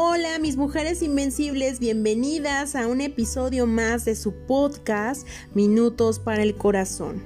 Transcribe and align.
Hola 0.00 0.38
mis 0.38 0.56
mujeres 0.56 1.02
invencibles, 1.02 1.80
bienvenidas 1.80 2.76
a 2.76 2.86
un 2.86 3.00
episodio 3.00 3.66
más 3.66 4.04
de 4.04 4.14
su 4.14 4.32
podcast 4.32 5.26
Minutos 5.54 6.20
para 6.20 6.44
el 6.44 6.54
Corazón. 6.54 7.20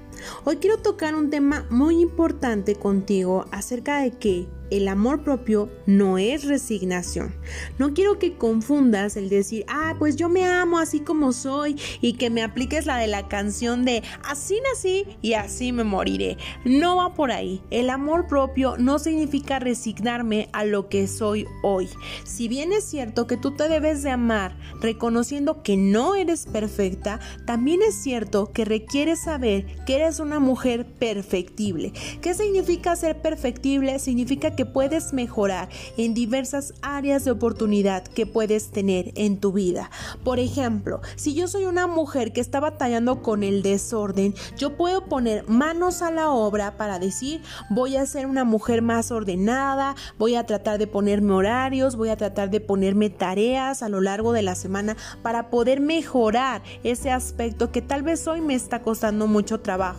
Hoy 0.45 0.56
quiero 0.56 0.79
tocar 0.79 1.14
un 1.14 1.30
tema 1.30 1.67
muy 1.71 2.01
importante 2.01 2.74
contigo 2.74 3.46
acerca 3.51 4.01
de 4.01 4.12
que 4.12 4.49
el 4.72 4.88
amor 4.88 5.22
propio 5.22 5.69
no 5.85 6.17
es 6.17 6.44
resignación. 6.44 7.35
No 7.79 7.92
quiero 7.92 8.19
que 8.19 8.38
confundas 8.38 9.19
el 9.19 9.29
decir, 9.29 9.67
ah, 9.69 9.97
pues 9.98 10.17
yo 10.17 10.30
me 10.30 10.47
amo 10.47 10.79
así 10.79 11.01
como 11.01 11.33
soy 11.33 11.79
y 12.01 12.15
que 12.15 12.30
me 12.30 12.43
apliques 12.43 12.87
la 12.87 12.97
de 12.97 13.06
la 13.06 13.29
canción 13.29 13.85
de 13.85 14.03
así 14.25 14.58
nací 14.71 15.04
y 15.21 15.35
así 15.35 15.72
me 15.72 15.85
moriré. 15.85 16.38
No 16.65 16.97
va 16.97 17.12
por 17.12 17.33
ahí. 17.33 17.60
El 17.70 17.91
amor 17.91 18.27
propio 18.27 18.77
no 18.79 18.98
significa 18.98 19.59
resignarme 19.59 20.49
a 20.55 20.65
lo 20.65 20.88
que 20.88 21.07
soy 21.07 21.47
hoy. 21.63 21.91
Si 22.24 22.49
bien 22.49 22.73
es 22.73 22.85
cierto 22.85 23.27
que 23.27 23.37
tú 23.37 23.51
te 23.51 23.69
debes 23.69 24.02
de 24.02 24.10
amar 24.10 24.57
reconociendo 24.80 25.63
que 25.63 25.77
no 25.77 26.15
eres 26.15 26.47
perfecta, 26.47 27.21
también 27.45 27.83
es 27.83 27.95
cierto 27.95 28.52
que 28.52 28.65
requieres 28.65 29.24
saber 29.24 29.66
que 29.85 29.97
eres 30.02 30.19
una 30.19 30.41
mujer 30.41 30.84
perfectible. 30.84 31.92
¿Qué 32.20 32.34
significa 32.34 32.97
ser 32.97 33.20
perfectible? 33.23 33.98
Significa 33.98 34.56
que 34.56 34.66
puedes 34.66 35.12
mejorar 35.12 35.69
en 35.97 36.12
diversas 36.12 36.74
áreas 36.83 37.24
de 37.24 37.30
oportunidad 37.30 38.02
que 38.02 38.27
puedes 38.27 38.70
tener 38.70 39.12
en 39.15 39.38
tu 39.38 39.52
vida. 39.52 39.91
Por 40.24 40.41
ejemplo, 40.41 41.01
si 41.16 41.34
yo 41.34 41.46
soy 41.46 41.66
una 41.66 41.87
mujer 41.87 42.33
que 42.33 42.41
está 42.41 42.59
batallando 42.59 43.23
con 43.23 43.45
el 43.45 43.62
desorden, 43.62 44.34
yo 44.57 44.77
puedo 44.77 45.07
poner 45.07 45.48
manos 45.48 46.02
a 46.02 46.10
la 46.10 46.30
obra 46.30 46.77
para 46.77 46.98
decir 46.98 47.41
voy 47.71 47.96
a 47.96 48.07
ser 48.07 48.27
una 48.27 48.45
mujer 48.45 48.82
más 48.82 49.10
ordenada, 49.12 49.95
voy 50.19 50.34
a 50.34 50.46
tratar 50.46 50.79
de 50.79 50.87
ponerme 50.87 51.32
horarios, 51.32 51.96
voy 51.96 52.09
a 52.09 52.16
tratar 52.16 52.51
de 52.51 52.60
ponerme 52.60 53.09
tareas 53.10 53.82
a 53.82 53.88
lo 53.88 54.01
largo 54.01 54.32
de 54.32 54.43
la 54.43 54.55
semana 54.55 54.96
para 55.23 55.51
poder 55.51 55.80
mejorar 55.80 56.62
ese 56.82 57.10
aspecto 57.10 57.71
que 57.71 57.82
tal 57.82 58.02
vez 58.02 58.27
hoy 58.27 58.40
me 58.40 58.55
está 58.55 58.82
costando 58.82 59.27
mucho 59.27 59.60
trabajo. 59.60 59.91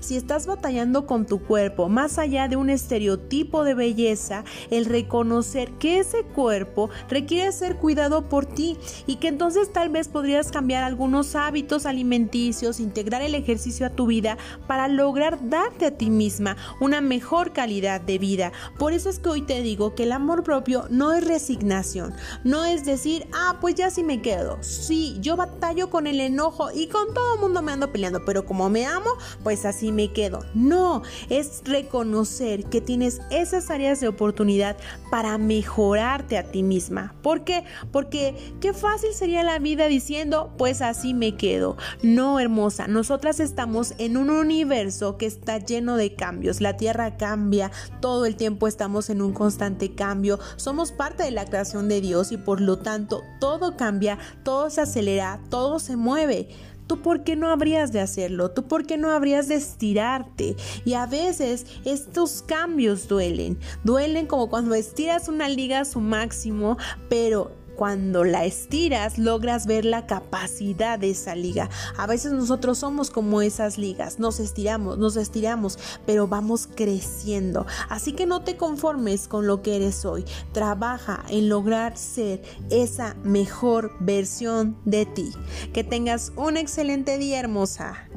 Si 0.00 0.16
estás 0.16 0.46
batallando 0.46 1.06
con 1.06 1.26
tu 1.26 1.42
cuerpo, 1.42 1.88
más 1.88 2.18
allá 2.18 2.48
de 2.48 2.56
un 2.56 2.70
estereotipo 2.70 3.64
de 3.64 3.74
belleza, 3.74 4.44
el 4.70 4.84
reconocer 4.84 5.72
que 5.72 6.00
ese 6.00 6.24
cuerpo 6.24 6.90
requiere 7.08 7.52
ser 7.52 7.76
cuidado 7.76 8.28
por 8.28 8.49
ti 8.54 8.76
y 9.06 9.16
que 9.16 9.28
entonces 9.28 9.72
tal 9.72 9.88
vez 9.88 10.08
podrías 10.08 10.50
cambiar 10.50 10.84
algunos 10.84 11.34
hábitos 11.34 11.86
alimenticios, 11.86 12.80
integrar 12.80 13.22
el 13.22 13.34
ejercicio 13.34 13.86
a 13.86 13.90
tu 13.90 14.06
vida 14.06 14.36
para 14.66 14.88
lograr 14.88 15.48
darte 15.48 15.86
a 15.86 15.96
ti 15.96 16.10
misma 16.10 16.56
una 16.80 17.00
mejor 17.00 17.52
calidad 17.52 18.00
de 18.00 18.18
vida. 18.18 18.52
Por 18.78 18.92
eso 18.92 19.08
es 19.08 19.18
que 19.18 19.28
hoy 19.28 19.42
te 19.42 19.62
digo 19.62 19.94
que 19.94 20.04
el 20.04 20.12
amor 20.12 20.42
propio 20.42 20.86
no 20.90 21.12
es 21.12 21.26
resignación, 21.26 22.14
no 22.44 22.64
es 22.64 22.84
decir, 22.84 23.26
ah, 23.32 23.58
pues 23.60 23.74
ya 23.74 23.90
sí 23.90 24.02
me 24.02 24.22
quedo. 24.22 24.58
Sí, 24.62 25.16
yo 25.20 25.36
batallo 25.36 25.90
con 25.90 26.06
el 26.06 26.20
enojo 26.20 26.70
y 26.72 26.88
con 26.88 27.12
todo 27.14 27.34
el 27.34 27.40
mundo 27.40 27.62
me 27.62 27.72
ando 27.72 27.92
peleando, 27.92 28.24
pero 28.24 28.44
como 28.44 28.68
me 28.68 28.86
amo, 28.86 29.10
pues 29.42 29.64
así 29.64 29.92
me 29.92 30.12
quedo. 30.12 30.40
No, 30.54 31.02
es 31.28 31.62
reconocer 31.64 32.64
que 32.64 32.80
tienes 32.80 33.20
esas 33.30 33.70
áreas 33.70 34.00
de 34.00 34.08
oportunidad 34.08 34.76
para 35.10 35.38
mejorarte 35.38 36.38
a 36.38 36.44
ti 36.44 36.62
misma. 36.62 37.14
¿Por 37.22 37.44
qué? 37.44 37.64
Porque 37.92 38.34
qué 38.60 38.72
fácil 38.72 39.12
sería 39.12 39.42
la 39.42 39.58
vida 39.58 39.86
diciendo, 39.86 40.52
pues 40.58 40.82
así 40.82 41.14
me 41.14 41.36
quedo. 41.36 41.76
No, 42.02 42.40
hermosa, 42.40 42.86
nosotras 42.86 43.40
estamos 43.40 43.94
en 43.98 44.16
un 44.16 44.30
universo 44.30 45.16
que 45.16 45.26
está 45.26 45.58
lleno 45.58 45.96
de 45.96 46.14
cambios. 46.14 46.60
La 46.60 46.76
Tierra 46.76 47.16
cambia, 47.16 47.70
todo 48.00 48.26
el 48.26 48.36
tiempo 48.36 48.68
estamos 48.68 49.10
en 49.10 49.22
un 49.22 49.32
constante 49.32 49.94
cambio. 49.94 50.38
Somos 50.56 50.92
parte 50.92 51.22
de 51.22 51.30
la 51.30 51.44
creación 51.44 51.88
de 51.88 52.00
Dios 52.00 52.32
y 52.32 52.36
por 52.36 52.60
lo 52.60 52.78
tanto 52.78 53.22
todo 53.40 53.76
cambia, 53.76 54.18
todo 54.42 54.70
se 54.70 54.82
acelera, 54.82 55.40
todo 55.50 55.78
se 55.78 55.96
mueve. 55.96 56.48
¿Tú 56.90 57.02
por 57.02 57.22
qué 57.22 57.36
no 57.36 57.46
habrías 57.46 57.92
de 57.92 58.00
hacerlo? 58.00 58.50
¿Tú 58.50 58.66
por 58.66 58.84
qué 58.84 58.98
no 58.98 59.12
habrías 59.12 59.46
de 59.46 59.54
estirarte? 59.54 60.56
Y 60.84 60.94
a 60.94 61.06
veces 61.06 61.64
estos 61.84 62.42
cambios 62.42 63.06
duelen. 63.06 63.60
Duelen 63.84 64.26
como 64.26 64.50
cuando 64.50 64.74
estiras 64.74 65.28
una 65.28 65.48
liga 65.48 65.78
a 65.78 65.84
su 65.84 66.00
máximo, 66.00 66.78
pero 67.08 67.52
cuando 67.76 68.24
la 68.24 68.44
estiras 68.44 69.18
logras 69.18 69.66
ver 69.66 69.84
la 69.84 70.06
capacidad 70.06 70.98
de 70.98 71.10
esa 71.10 71.34
liga. 71.34 71.68
A 71.96 72.06
veces 72.06 72.32
nosotros 72.32 72.78
somos 72.78 73.10
como 73.10 73.42
esas 73.42 73.78
ligas, 73.78 74.18
nos 74.18 74.40
estiramos, 74.40 74.98
nos 74.98 75.16
estiramos, 75.16 75.78
pero 76.06 76.28
vamos 76.28 76.68
creciendo. 76.74 77.66
Así 77.88 78.12
que 78.12 78.26
no 78.26 78.42
te 78.42 78.56
conformes 78.56 79.28
con 79.28 79.46
lo 79.46 79.62
que 79.62 79.76
eres 79.76 80.04
hoy. 80.04 80.24
Trabaja 80.52 81.24
en 81.28 81.48
lograr 81.48 81.96
ser 81.96 82.42
esa 82.70 83.14
mejor 83.22 83.92
versión 84.00 84.76
de 84.84 85.06
ti. 85.06 85.32
Que 85.72 85.84
tengas 85.84 86.32
un 86.36 86.56
excelente 86.56 87.18
día 87.18 87.40
hermosa. 87.40 88.08